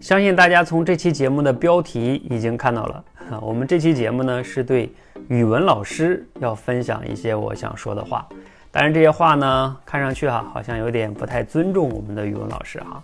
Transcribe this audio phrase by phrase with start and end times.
[0.00, 3.04] 相信大家从这期节目的标题已经看到了，
[3.40, 4.92] 我们这期节目呢是对
[5.28, 8.26] 语文老师要分享一些我想说的话。
[8.70, 13.02] 当然这些话呢，看上去哈好像有点不太尊重我们的语文老师哈，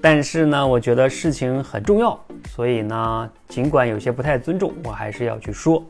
[0.00, 2.18] 但是呢，我觉得事情很重要，
[2.48, 5.84] 所以呢，尽管有些不太尊重，我还是要去说。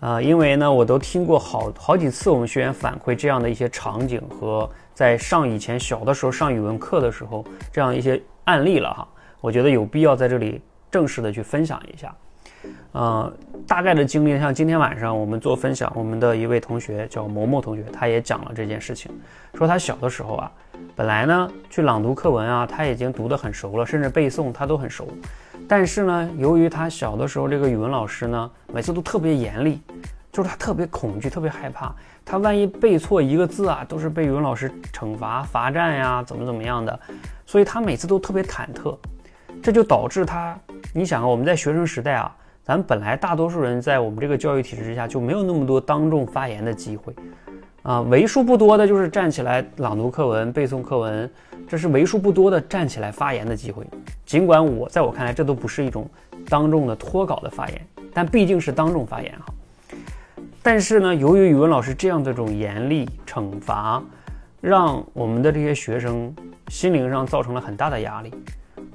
[0.00, 9.08] 啊，因为呢，我都听过好好几次我们学员反馈这样的一些场景和在上以前小的时候上语文课的时候这样一些案例了哈。
[9.46, 10.60] 我觉得有必要在这里
[10.90, 12.12] 正式的去分享一下，
[12.90, 13.32] 呃，
[13.64, 19.08] 大概的经历，像今天晚上我们做分享，我们的一位同学叫某某同学，他也讲了这件事情，
[19.54, 20.50] 说他小的时候啊，
[20.96, 25.06] 本来呢去朗读课文啊，他已经读得很熟了，甚至背诵他都很熟，
[25.68, 29.80] 但是呢，由于他小的时候这个语文老师呢，每次都特别严厉，
[30.32, 36.98] 就是他特别恐惧，特别害怕，他万一背错一个字啊，都是被语文老师惩罚罚站呀，怎么怎么样的，
[37.46, 38.96] 所以他每次都特别忐忑。
[39.66, 40.56] 这就导致他，
[40.94, 47.12] 你想啊，我们在学生时代啊，咱本来大多数人在我们这个教育体制之下就没有那么多当众发言的机会，
[47.82, 51.28] 啊，为数不多的就是站起来朗读课文、背诵课文，
[51.66, 53.84] 这是为数不多的站起来发言的机会。
[54.24, 56.08] 尽管我在我看来，这都不是一种
[56.48, 59.52] 当众的脱稿的发言，但毕竟是当众发言哈。
[60.62, 64.00] 但是呢，由于语文老师这样的这种严厉惩罚，
[64.60, 66.32] 让我们的这些学生
[66.68, 68.32] 心灵上造成了很大的压力。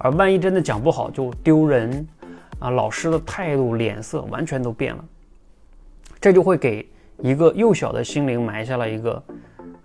[0.03, 2.07] 而万一真的讲不好就丢人，
[2.59, 5.05] 啊，老师的态度脸色完全都变了，
[6.19, 6.87] 这就会给
[7.19, 9.23] 一个幼小的心灵埋下了一个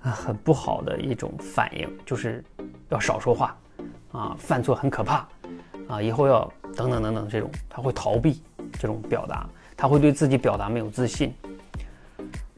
[0.02, 2.42] 啊很不好的一种反应，就是
[2.88, 3.56] 要少说话，
[4.12, 5.28] 啊，犯错很可怕，
[5.88, 8.40] 啊，以后要等等等等这种，他会逃避
[8.72, 11.34] 这种表达，他会对自己表达没有自信，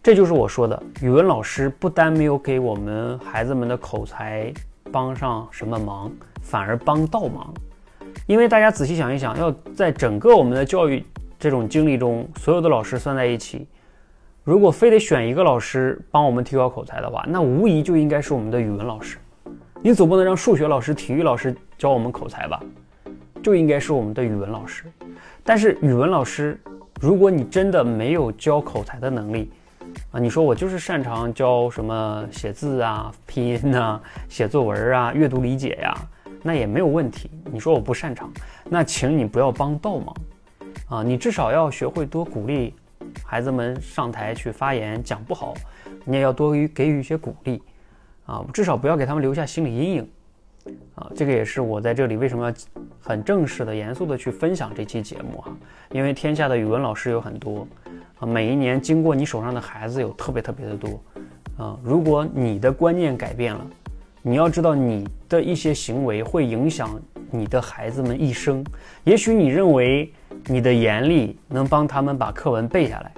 [0.01, 4.55] 这就是我说的，语文老师不单没有给我们孩子们的口才
[4.93, 6.13] 帮上什么忙。
[6.49, 7.53] 反而帮倒忙，
[8.27, 11.05] 因为大家仔细想一想，要在整个我们的教育
[11.39, 13.69] 这种经历中，所有的老师算在一起，
[14.45, 19.19] 如果非得选一个老师帮我们提高口才的话，那无疑就应该是我们的语文老师。
[19.83, 22.59] 你总不能让数学老师、体育老师教我们口才吧？
[23.43, 24.85] 就应该是我们的语文老师。
[25.45, 26.59] 但是语文老师，
[26.99, 29.51] 如果你真的没有教口才的能力
[30.13, 35.95] 啊，你说我就是擅长教什么写字啊、拼音啊、写作文啊、阅读理解呀。
[36.43, 37.31] 那也没有问题。
[37.51, 38.31] 你说我不擅长，
[38.69, 40.17] 那请你不要帮倒忙，
[40.89, 42.75] 啊，你至少要学会多鼓励
[43.25, 45.03] 孩子们上台去发言。
[45.03, 45.55] 讲不好，
[46.05, 47.63] 你也要多予给予一些鼓励，
[48.27, 50.09] 啊，至少不要给他们留下心理阴影，
[50.95, 52.55] 啊，这个也是我在这里为什么要
[53.01, 55.51] 很正式的、严肃的去分享这期节目哈。
[55.91, 57.67] 因为天下的语文老师有很多，
[58.19, 61.01] 啊，每一年经过你手上的孩子有特别特别的多，
[61.57, 63.67] 啊，如果你的观念改变了。
[64.29, 67.01] 你要知道，你的一些行为会影响
[67.31, 68.63] 你的孩子们一生。
[69.05, 70.13] 也许你认为
[70.45, 73.11] 你的严厉能帮他们把课文背下来，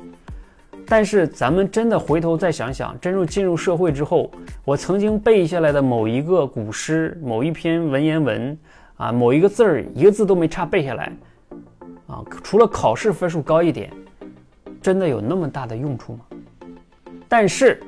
[0.86, 4.30] 但是咱们真的回头再想想，真正进入社会之后，
[4.64, 8.56] 我曾经背下来的某一个古诗、某一篇文言文
[8.96, 11.12] 啊，某一个字儿，一个字都没差背下来
[12.06, 13.90] 啊，除了考试分数高一点，
[14.80, 16.20] 真的有那么大的用处吗？
[17.26, 17.82] 但是，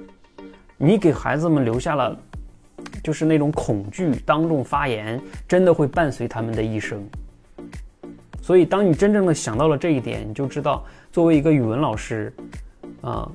[0.76, 2.18] 你给孩子们留下了。
[3.02, 7.02] 就是那种恐惧，当众发言真的会伴随他们的一生。
[8.40, 12.32] 所以，当你真正的想到了这一点，你就知道，作为一个语文老师，
[13.00, 13.30] 啊，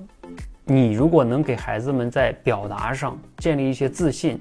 [0.65, 4.37] 你如果能给孩子们在表达上建立一些自信，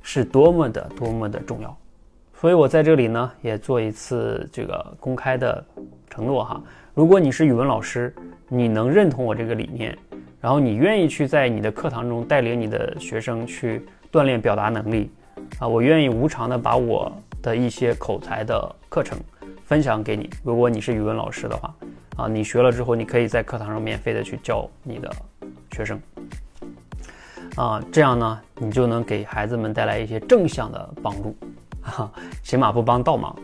[0.00, 1.76] 是多么的多么的重要。
[2.40, 5.64] 所以我在这里呢，也做一次这个公开的
[6.08, 6.62] 承诺哈。
[6.94, 8.14] 如果你是语文老师，
[8.48, 9.98] 你能认同我这个理念，
[10.40, 13.84] 然后你愿意去在你的课堂中带领你的学生去。
[14.14, 15.10] 锻炼表达能力，
[15.58, 19.18] 啊，我愿意无偿的把我的一些口才的课程
[19.64, 20.30] 分享给你。
[20.44, 21.74] 如果你是语文老师的话，
[22.16, 25.10] 啊，你学了之后，你可以在课堂上免费的去教你的
[25.72, 26.00] 学生，
[27.56, 31.36] 啊，这样呢，你就能给孩子们带来一些正向的帮助，
[31.82, 32.08] 哈，
[32.40, 33.36] 起码不帮倒忙，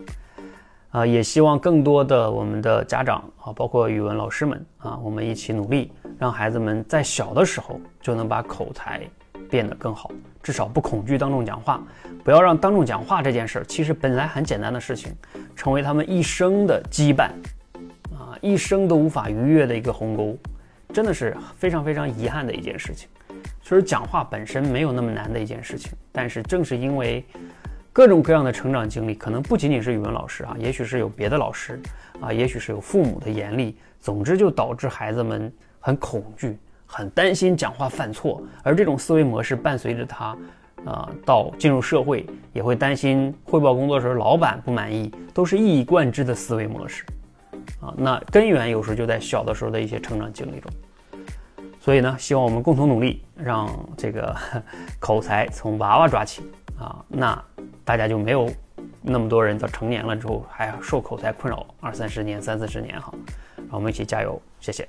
[0.93, 9.03] 啊，也希望更多的我们的家长啊，包括语文老师们啊，我们一起努力，让孩子们在小的时候就能把口才。
[9.49, 10.13] 变得更好，
[10.43, 11.83] 至少不恐惧当众讲话，
[12.25, 15.15] 不要让当众讲话这件事儿，其实本来很简单的事情，
[15.55, 17.31] 成为他们一生的羁绊，
[18.15, 20.37] 啊，一生都无法逾越的一个鸿沟，
[20.93, 23.09] 真的是非常非常遗憾的一件事情。
[23.63, 27.25] 其实讲话本身没有那么难的一件事情，但是正是因为
[27.93, 31.79] 各种各样的成长经历，可能不仅仅是语文老师啊，也许是有别的老师
[32.21, 36.59] 啊，也许是有父母的严厉，总之就导致孩子们很恐惧。
[36.93, 40.37] 很担心讲话犯错，而这种思维模式伴随着他，
[40.85, 47.05] 啊，到进入社会也会担心汇报工作时候老板不满意，都是一以贯之的思维模式。
[47.81, 50.71] 啊，那根源有时候就在小的时候的一些成长经历中。
[51.79, 54.37] 所以呢，希望我们共同努力，让这个
[54.99, 56.43] 口才从娃娃抓起
[56.77, 57.41] 啊，那
[57.85, 58.51] 大家就没有
[59.01, 63.15] 那么多人到成年了之后还受口才困扰二三十年、三四十年哈。
[63.57, 64.87] 让我们一起加油，谢谢。